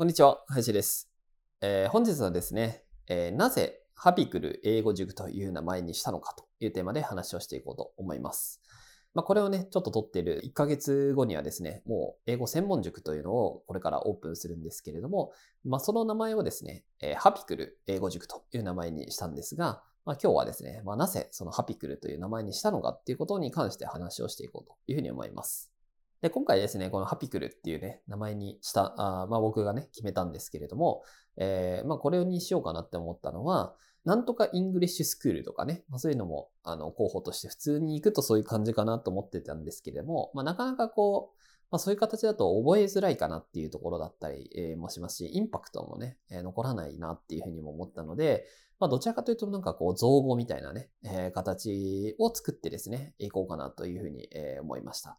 [0.00, 1.10] こんにちは林です、
[1.60, 8.62] えー本日はですね、えーなぜハピクル英語塾という名前にしたのかというテーマで話をしていこうと思います。
[9.12, 15.32] まあ、これをね、ちょっと撮っている1ヶ月後にはですね、もう英語専門塾というのをこれからオープンするんですけれども、
[15.66, 25.69] まあ、その名前をですね、えーハピクル英語塾という名前にしたんですが、まあ、今日はですね、まあ、なぜそのハピクルという名前にしたのかっていうことに関して話をしていこうというふうに思います。
[26.22, 31.02] で、今回ですね、このハピクルっていうね、名前にした、あまあ僕がね、決めたんですけれども、
[31.36, 41.38] えーまあこれにしようかなって思ったのは、なんとかイングリッシュスクールとかね、まあ、そういうのも、あの、候補として普通に行くとそういう感じかなと思ってたんですけれども、まあなかなかこう、
[41.70, 48.46] まあそういう形だと覚えづらいかなっていうところだったり、えーもしますし、インパクトもね、えー残らないなっていうふうにも思ったので、
[48.78, 55.18] まあどちらかというとなんかこう造語みたいなね、えー形を作ってですね、いこうかなというふうに、えー思いました。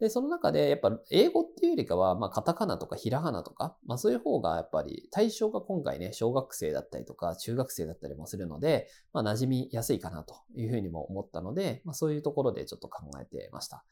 [0.00, 13.84] で、その中で、やっぱ英語っていうよりかは、まあ、カタカナとかひらがなとか、まあ、そういう方がやっぱり対象が今回ね、小学生だったりとか、中学生だったりもするので、まあ、馴染みやすいかなというふうにも思ったので、まあ、そういうところでちょっと考えてました。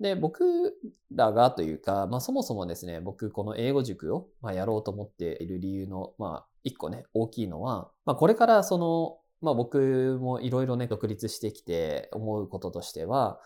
[0.00, 0.76] で、僕
[1.12, 13.40] らがというか、まあ、そもそもですね、僕、この英語塾を、まあ、やろうと思っている理由の、まあ、一個ね、大きいのは、まあ、これからその、まあ、僕もいろいろね、独立してきて思うこととしては、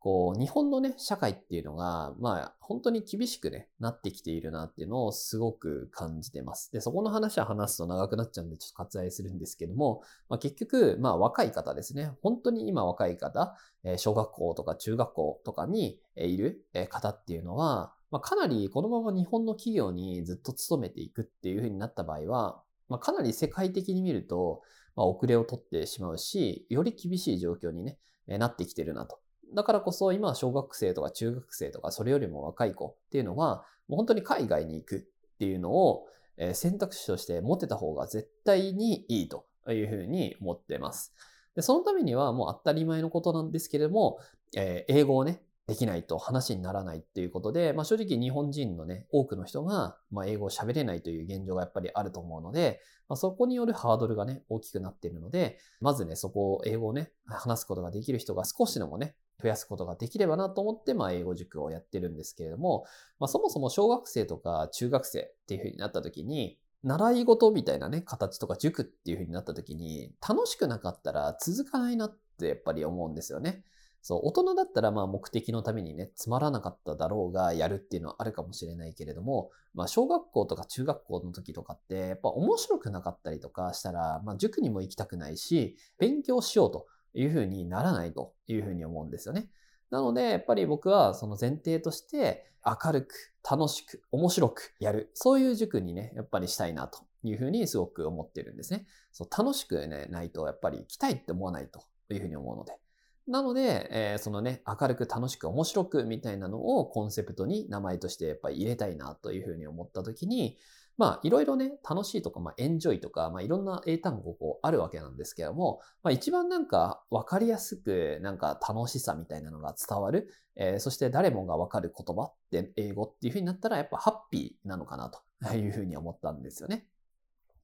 [0.00, 6.72] こう、日本のね、社会っていうのが、まあ、本当に厳しくね、なってきているなっていうのをすごく感じてます。
[6.72, 12.12] で、そこの話は話すと長くなっちゃうんで、ちょっと割愛するんですけども、まあ、結局、まあ、若い方ですね。
[12.22, 24.62] 本当に今若い方、えー小学校とか中学校とかにいる方っていうのは、まあ、かなりこのまま日本の企業にずっと勤めていくっていう風になった場合は、まあ、かなり世界的に見ると、
[24.96, 29.18] まあ、遅れを取ってしまうし、より厳しい状況にね、なってきてるなと。
[29.54, 35.00] だからこそ今小学生とか中学生とかそれよりも若い子っていうのは、もう本当に海外に行くっ
[35.38, 36.06] ていうのを
[36.54, 41.12] 選択肢として持てた方が絶対にいいというふうに思ってます。
[41.54, 44.18] で、そのためにはもう当たり前のことなんですけれども、
[44.56, 62.84] えー英語をね、できないと話にならないっていうことで、まあ正直日本人のね、多くの人が、ま、英語を喋れないという現状がやっぱりあると思うので、まあ、そこによるハードルがね、大きくなっているので、まずね、そこを英語をね、話すことができる人が少しでもね、増やすことができればなと思って、まあ英語塾をやってるんですけれども、
[63.20, 73.62] まあそもそも小学生とか中学生っていう風になった時に、習い事みたいなね、形とか塾っていう風になった時に、楽しくなかったら続かないなってやっぱり思うんですよね。
[74.02, 89.50] そう、大人だったらまあ目的のためにね、つまらなかっただろうがやるっていうのはあるかもしれないけれども、まあ小学校とか中学校の時とかって、やっぱ面白くなかったりとかしたら、まあ塾にも行きたくないし、勉強しようという風にならないという風に思うんですよね。
[89.90, 93.14] なので、やっぱり僕はその前提として、明るく、
[93.48, 95.10] 楽しく、面白くやる。
[95.14, 98.86] そういう塾にね、やっぱりしたいなというふうにすごく思ってるんですね。
[99.12, 102.78] そう楽しくね、ないと、やっぱり来たいって思わないというふうに思うので。
[103.26, 110.58] なので、えーそのね、明るく楽しく面白くみたいなのをコンセプトに名前としてやっぱり入れたいなというふうに思ったときに、
[110.98, 126.86] まあいろいろね、楽しいとか、まあエンジョイとか、まあいろんな英単語こうあるわけなんですけども、まあ一番なんかわかりやすくなんか楽しさみたいなのが伝わる、えーそして誰もがわかる言葉って英語っていうふうになったらやっぱハッピーなのかなというふうに思ったんですよね。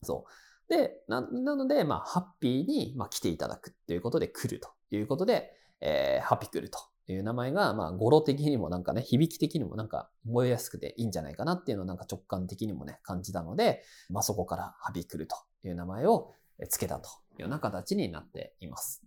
[0.06, 0.72] そう。
[0.72, 6.78] で、な、なので、まあ、ハッピーに、まあ、来ていただくっていうことで来るということで、えーハピクルと
[7.09, 16.33] いう名前が、まあ、語呂的にもなんかね、響き的にもなんか覚えやすくていいんじゃないかなっていうのをなんか直感的にもね、感じたので、まあ、そこからハピクルという名前を
[16.69, 19.03] 付けたというような形になっています。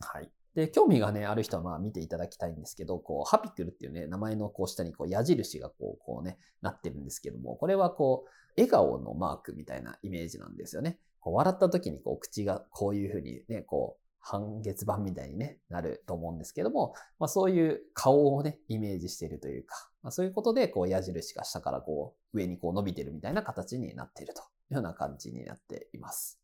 [0.00, 0.30] はい。
[0.54, 10.98] で、興味がね、ある人はまあ見ていただきたいんですけど、こう、ハピクルっていうね、名前のこう下にこう矢印がこう、こうね、なってるんですけども、これはこう、笑顔のマークみたいなイメージなんですよね。
[11.20, 26.38] こう笑った時にこう口がこういうふうにね、こう半月板みたいに、ね、なると思うんですけども、まあ、そういう顔をね、イメージしているというか、まあ、そういうことでこう矢印が下からこう上にこう伸びてるみたいな形になっているというような感じになっています。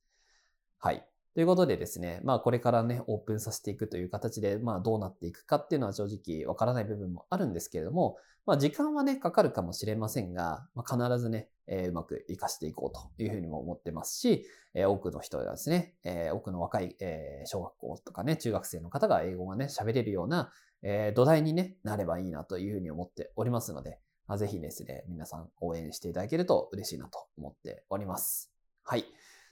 [0.79, 1.07] はい。
[1.37, 8.17] ということでですね、まあこれからね、オープンさせていくという形で、まあどうなっていくかっていうのは正直わからない部分もあるんですけれども、
[8.47, 28.51] まあ時間はね、かかるかもしれませんが、まあ、必ずね、えー、うまく活かしていこうというふうにも思ってますし、えー、多くの人がですね、えー、多くの若い、え小学校とかね、中学生の方が英語がね、喋れるような、え土台に、ね、なればいいなというふうに思っておりますので、まあ、ぜひですね、皆さん応援していただけると嬉しいなと思っております。
[28.85, 29.05] はい。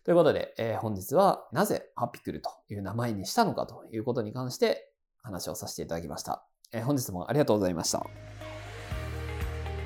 [0.05, 4.91] ということで、えー、本日はなぜハッピクルという名前にしたのかということに関して
[5.23, 6.45] 話をさせていただきました。
[6.73, 8.05] えー、本日もありがとうございました。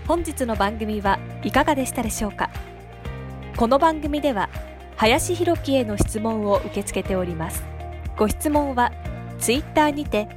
[0.09, 2.51] 本日の番組はいかがでしたでしょうか？
[3.57, 4.49] この番組では
[4.97, 7.63] 林博樹への質問を受け付けております。
[8.17, 8.91] ご質問は
[9.39, 10.29] ツイッターにて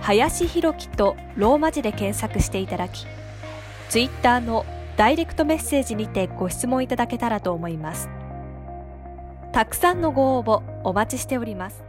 [0.00, 3.06] 林博樹とローマ字で検索していただき、
[3.88, 4.66] ツイッターの
[4.96, 8.08] ダイレクトメッセージにてご質問いただけたらと思います。
[9.56, 11.82] たくさんのご応募お待ちしております。